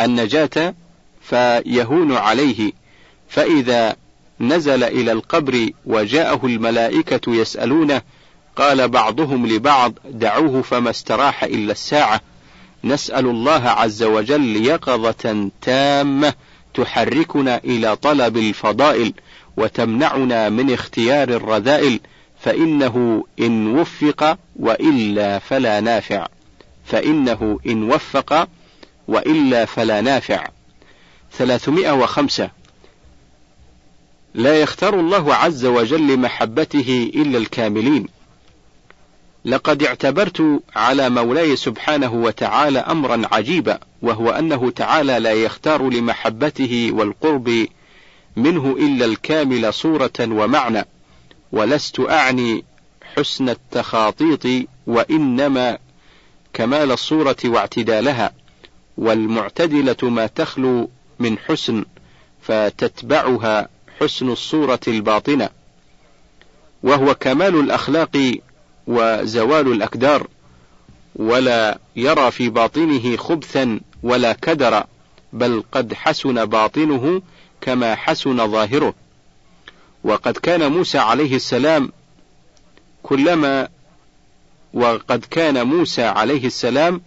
[0.00, 0.74] النجاة
[1.22, 2.72] فيهون عليه
[3.28, 3.96] فإذا
[4.40, 8.02] نزل إلى القبر وجاءه الملائكة يسألونه
[8.56, 12.20] قال بعضهم لبعض دعوه فما استراح إلا الساعة
[12.84, 16.34] نسأل الله عز وجل يقظة تامة
[16.74, 19.12] تحركنا إلى طلب الفضائل
[19.58, 22.00] وتمنعنا من اختيار الرذائل
[22.40, 26.26] فإنه إن وفق وإلا فلا نافع.
[26.84, 28.48] فإنه إن وفق
[29.08, 30.48] وإلا فلا نافع.
[31.32, 32.50] 305
[34.34, 38.08] لا يختار الله عز وجل محبته إلا الكاملين.
[39.44, 47.66] لقد اعتبرت على مولاي سبحانه وتعالى أمرا عجيبا وهو أنه تعالى لا يختار لمحبته والقرب
[48.38, 50.84] منه إلا الكامل صورة ومعنى
[51.52, 52.64] ولست أعني
[53.16, 55.78] حسن التخاطيط وإنما
[56.52, 58.32] كمال الصورة واعتدالها
[58.98, 61.84] والمعتدلة ما تخلو من حسن
[62.42, 63.68] فتتبعها
[64.00, 65.48] حسن الصورة الباطنة
[66.82, 68.38] وهو كمال الأخلاق
[68.86, 70.26] وزوال الأكدار
[71.16, 74.84] ولا يرى في باطنه خبثا ولا كدرا
[75.32, 77.22] بل قد حسن باطنه
[77.60, 78.94] كما حسن ظاهره.
[80.04, 81.92] وقد كان موسى عليه السلام
[83.02, 83.68] كلما
[84.74, 87.00] وقد كان موسى عليه السلام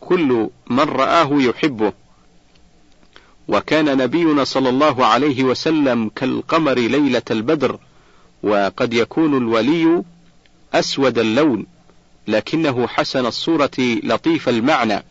[0.00, 1.92] كل من رآه يحبه.
[3.48, 7.78] وكان نبينا صلى الله عليه وسلم كالقمر ليلة البدر
[8.42, 10.02] وقد يكون الولي
[10.74, 11.66] أسود اللون
[12.28, 15.04] لكنه حسن الصورة لطيف المعنى.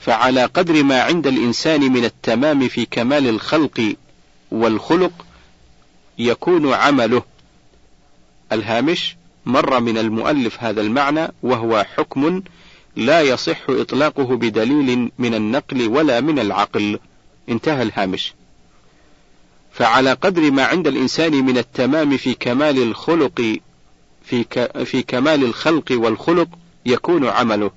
[0.00, 3.96] فعلى قدر ما عند الإنسان من التمام في كمال الخلق
[4.50, 5.26] والخلق
[6.18, 7.22] يكون عمله.
[8.52, 12.42] الهامش مر من المؤلف هذا المعنى وهو حكم
[12.96, 16.98] لا يصح إطلاقه بدليل من النقل ولا من العقل.
[17.48, 18.34] انتهى الهامش.
[19.72, 23.58] فعلى قدر ما عند الإنسان من التمام في كمال الخلق
[24.24, 26.48] في, ك في كمال الخلق والخلق
[26.86, 27.70] يكون عمله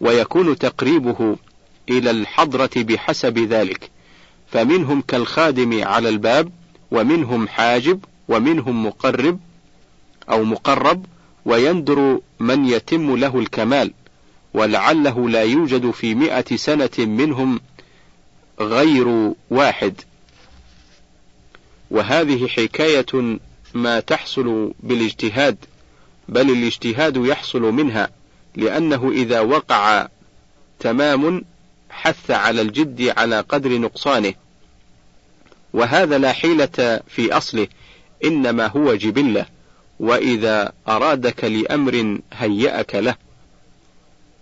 [0.00, 1.36] ويكون تقريبه.
[1.90, 3.90] إلى الحضرة بحسب ذلك.
[4.46, 6.52] فمنهم كالخادم على الباب
[6.90, 9.40] ومنهم حاجب ومنهم مقرب
[10.30, 11.06] أو مقرب
[11.44, 13.92] ويندر من يتم له الكمال
[14.54, 17.60] ولعله لا يوجد في مئة سنة منهم
[18.60, 20.00] غير واحد.
[21.90, 23.38] وهذه حكاية
[23.74, 25.56] ما تحصل بالاجتهاد
[26.28, 28.10] بل الاجتهاد يحصل منها
[28.56, 30.08] لأنه إذا وقع
[30.80, 31.44] تمام
[31.90, 34.34] حث على الجد على قدر نقصانه.
[35.72, 37.68] وهذا لا حيلة في أصله
[38.24, 39.46] إنما هو جبلة
[40.00, 43.14] وإذا أرادك لأمر هيأك له.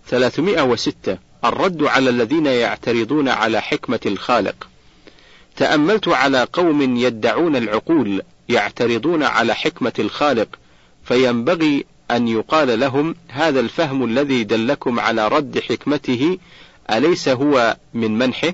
[0.06, 4.68] 306 الرد على الذين يعترضون على حكمة الخالق.
[5.56, 10.58] تأملت على قوم يدعون العقول يعترضون على حكمة الخالق
[11.04, 16.38] فينبغي أن يقال لهم هذا الفهم الذي دلكم على رد حكمته
[16.90, 18.52] أليس هو من منحه؟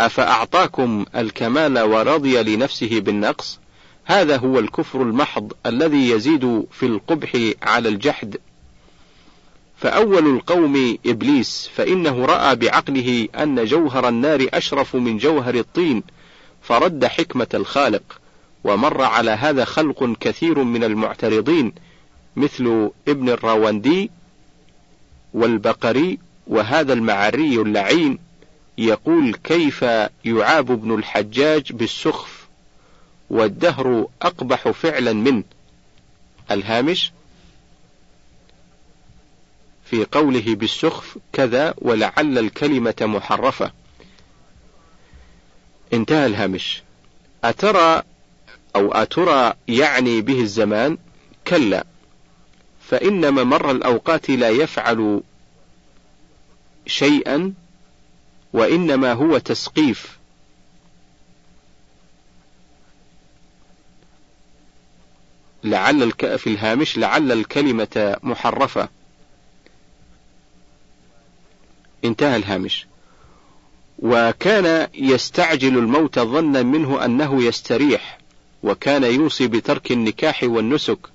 [0.00, 3.58] أفأعطاكم الكمال ورضي لنفسه بالنقص؟
[4.04, 8.36] هذا هو الكفر المحض الذي يزيد في القبح على الجحد.
[9.76, 16.02] فأول القوم إبليس فإنه رأى بعقله أن جوهر النار أشرف من جوهر الطين
[16.62, 18.20] فرد حكمة الخالق،
[18.64, 21.72] ومر على هذا خلق كثير من المعترضين
[22.36, 24.10] مثل ابن الراوندي
[25.34, 28.18] والبقري وهذا المعري اللعين
[28.78, 29.82] يقول كيف
[30.24, 32.46] يعاب ابن الحجاج بالسخف
[33.30, 35.44] والدهر أقبح فعلا منه
[36.50, 37.12] الهامش
[39.84, 43.72] في قوله بالسخف كذا ولعل الكلمة محرفة.
[45.92, 46.82] انتهى الهامش.
[47.44, 48.02] أترى
[48.76, 50.98] أو أترى يعني به الزمان؟
[51.46, 51.86] كلا
[52.88, 55.22] فإن ممر الأوقات لا يفعل
[56.86, 57.54] شيئا
[58.52, 60.18] وإنما هو تسقيف.
[65.64, 66.36] لعل الك...
[66.36, 68.88] في الهامش لعل الكلمة محرفة.
[72.04, 72.86] انتهى الهامش.
[73.98, 78.18] وكان يستعجل الموت ظنا منه أنه يستريح
[78.62, 81.13] وكان يوصي بترك النكاح والنسك.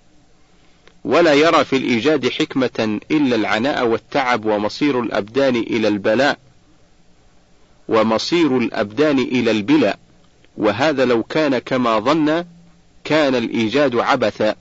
[1.04, 6.38] ولا يرى في الإيجاد حكمة إلا العناء والتعب ومصير الأبدان إلى البلاء
[7.88, 10.00] ومصير الأبدان إلى البلاء.
[10.58, 12.46] وهذا لو كان كما ظن
[13.04, 14.56] كان الإيجاد عبثا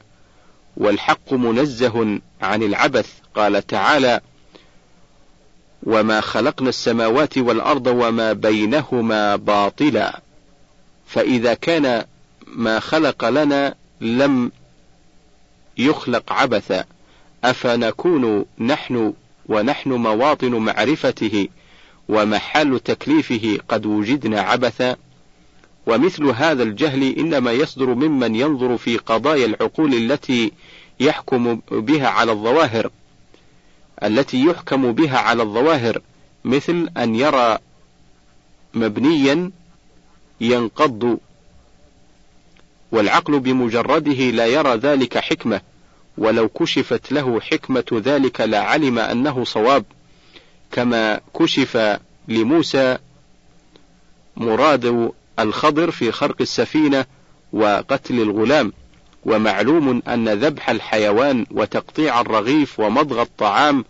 [0.76, 3.12] والحق منزه عن العبث.
[3.34, 4.20] قال تعالى
[5.82, 10.20] وما خلقنا السماوات والأرض وما بينهما باطلا.
[11.06, 12.04] فإذا كان
[12.46, 14.52] ما خلق لنا لم
[15.78, 16.84] يخلق عبثا
[17.44, 19.12] أفنكون نحن
[19.48, 21.48] ونحن مواطن معرفته
[22.08, 24.96] ومحل تكليفه قد وجدنا عبثا؟
[25.86, 30.52] ومثل هذا الجهل إنما يصدر ممن ينظر في قضايا العقول التي
[31.00, 32.90] يحكم بها على الظواهر
[34.02, 36.00] التي يحكم بها على الظواهر
[36.44, 37.58] مثل أن يرى
[38.74, 39.50] مبنيا
[40.40, 41.18] ينقض
[42.92, 45.60] والعقل بمجرده لا يرى ذلك حكمة
[46.18, 49.84] ولو كشفت له حكمة ذلك لعلم أنه صواب.
[50.72, 52.98] كما كشف لموسى
[54.36, 57.04] مراد الخضر في خرق السفينة
[57.52, 58.72] وقتل الغلام.
[59.24, 63.84] ومعلوم أن ذبح الحيوان وتقطيع الرغيف ومضغ الطعام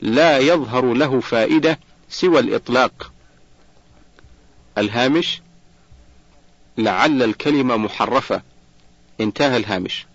[0.00, 1.78] لا يظهر له فائدة
[2.08, 3.12] سوى الإطلاق.
[4.78, 5.42] الهامش
[6.78, 8.42] لعل الكلمة محرفة.
[9.20, 10.06] انتهى الهامش.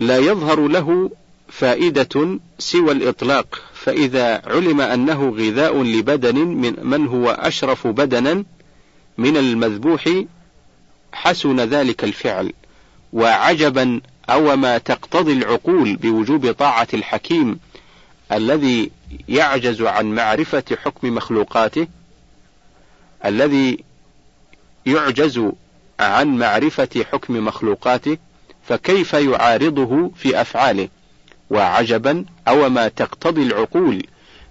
[0.00, 1.10] لا يظهر له
[1.48, 8.44] فائدة سوى الإطلاق فإذا علم أنه غذاء لبدن من من هو أشرف بدنا
[9.18, 10.24] من المذبوح
[11.12, 12.52] حسن ذلك الفعل.
[13.12, 14.00] وعجبا
[14.30, 17.58] أو ما تقتضي العقول بوجوب طاعة الحكيم
[18.32, 18.90] الذي
[19.28, 21.86] يعجز عن معرفة حكم مخلوقاته
[23.26, 23.84] الذي
[24.86, 25.42] يعجز
[26.00, 28.18] عن معرفة حكم مخلوقاته
[28.68, 30.88] فكيف يعارضه في أفعاله؟
[31.50, 34.06] وعجبا أو ما تقتضي العقول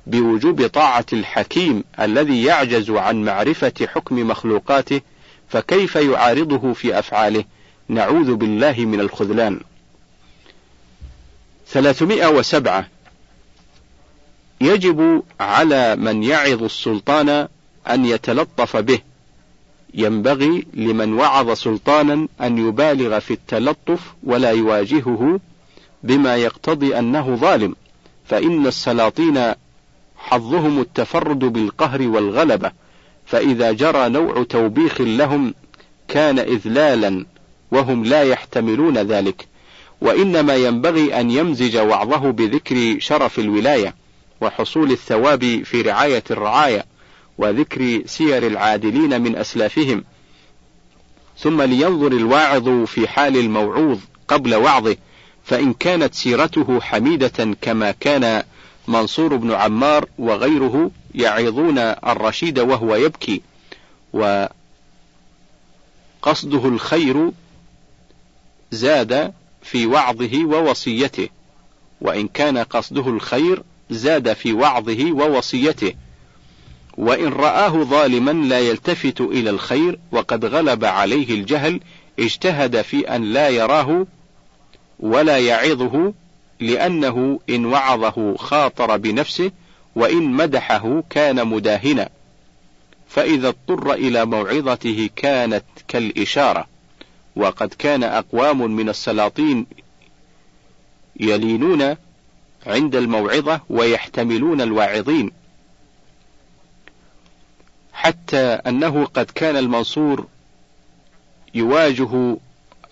[0.07, 5.01] بوجوب طاعة الحكيم الذي يعجز عن معرفة حكم مخلوقاته
[5.49, 7.43] فكيف يعارضه في أفعاله؟
[7.89, 9.59] نعوذ بالله من الخذلان.
[11.67, 12.87] 307
[14.61, 17.47] يجب على من يعظ السلطان
[17.89, 18.99] أن يتلطف به.
[19.93, 25.39] ينبغي لمن وعظ سلطانا أن يبالغ في التلطف ولا يواجهه
[26.03, 27.75] بما يقتضي أنه ظالم.
[28.25, 29.53] فإن السلاطين
[30.17, 32.71] حظهم التفرد بالقهر والغلبة.
[33.25, 35.53] فإذا جرى نوع توبيخ لهم
[36.07, 37.25] كان إذلالا
[37.71, 39.47] وهم لا يحتملون ذلك.
[40.01, 43.95] وإنما ينبغي أن يمزج وعظه بذكر شرف الولاية
[44.41, 46.85] وحصول الثواب في رعاية الرعاية.
[47.37, 50.03] وذكر سير العادلين من أسلافهم.
[51.39, 54.97] ثم لينظر الواعظ في حال الموعوظ قبل وعظه
[55.43, 58.43] فإن كانت سيرته حميدة كما كان
[58.87, 63.41] منصور بن عمار وغيره يعظون الرشيد وهو يبكي.
[64.13, 64.49] وقصده
[66.67, 67.31] الخير
[68.71, 71.29] زاد في وعظه ووصيته.
[72.01, 75.93] وإن كان قصده الخير زاد في وعظه ووصيته.
[76.97, 81.79] وإن رآه ظالما لا يلتفت إلى الخير وقد غلب عليه الجهل
[82.19, 84.05] اجتهد في أن لا يراه
[84.99, 86.13] ولا يعظه
[86.59, 89.51] لأنه إن وعظه خاطر بنفسه
[89.95, 92.09] وإن مدحه كان مداهنا.
[93.07, 96.67] فإذا اضطر إلى موعظته كانت كالإشارة
[97.35, 99.65] وقد كان أقوام من السلاطين
[101.19, 101.95] يلينون
[102.67, 105.31] عند الموعظة ويحتملون الواعظين.
[107.95, 110.27] حتى أنه قد كان المنصور
[111.53, 112.37] يواجه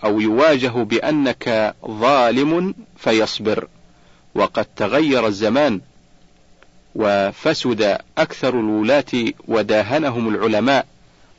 [0.04, 3.68] أو يواجه بأنك ظالم فيصبر.
[4.36, 5.82] وقد تغير الزمان
[6.96, 10.86] وفسد أكثر الولاة وداهنهم العلماء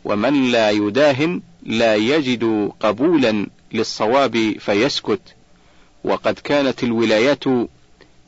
[0.04, 5.20] ومن لا يداهن لا يجد قبولا للصواب فيسكت.
[6.04, 7.44] وقد كانت الولايات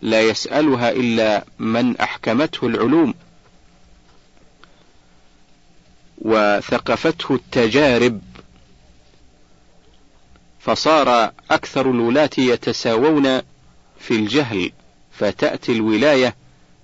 [0.03, 3.15] لا يسألها إلا من أحكمته العلوم
[6.19, 8.21] وثقفته التجارب
[10.61, 13.41] فصار أكثر الولاة يتساوون
[13.99, 14.73] في الجهل
[15.13, 16.35] فتأتي الولاية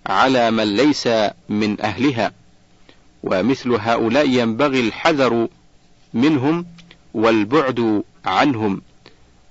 [0.06, 1.08] على من ليس
[1.48, 2.32] من أهلها
[3.22, 5.48] ومثل هؤلاء ينبغي الحذر
[6.14, 6.66] منهم
[7.14, 8.82] والبعد عنهم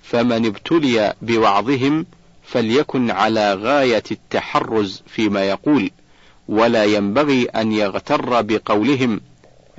[0.04, 2.06] فمن ابتلي بوعظهم
[2.44, 5.92] فليكن على غاية التحرز فيما يقول
[6.48, 9.22] ولا ينبغي أن يغتر بقولهم.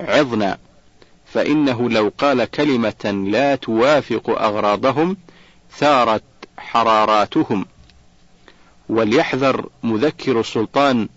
[0.03, 0.57] عظنا.
[1.25, 5.17] فإنه لو قال كلمة لا توافق أغراضهم
[5.77, 6.23] ثارت
[6.57, 7.65] حراراتهم.
[8.89, 11.07] وليحذر مذكر السلطان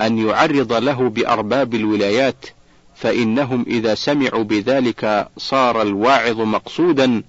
[0.00, 2.46] أن يعرض له بأرباب الولايات
[2.94, 7.22] فإنهم إذا سمعوا بذلك صار الواعظ مقصودا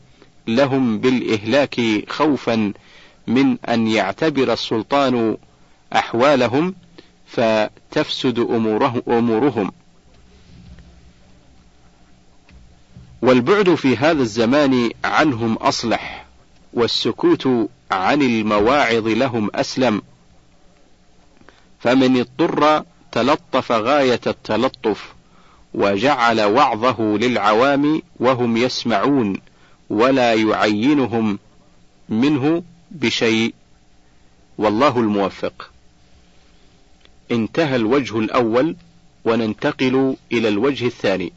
[0.48, 2.74] لهم بالإهلاك خوفا
[3.28, 5.38] من أن يعتبر السلطان
[5.96, 6.76] أحوالهم
[7.28, 9.72] فتفسد أموره أمورهم.
[13.24, 16.26] والبعد في هذا الزمان عنهم أصلح
[16.74, 17.48] والسكوت
[17.92, 20.02] عن المواعظ لهم أسلم.
[21.80, 25.14] فمن اضطر تلطف غاية التلطف
[25.74, 29.42] وجعل وعظه للعوام وهم يسمعون
[29.90, 31.40] ولا يعينهم
[32.10, 33.54] منه بشيء.
[34.58, 35.72] والله الموفق.
[37.32, 38.76] انتهى الوجه الأول
[39.26, 41.34] وننتقل إلى الوجه الثاني.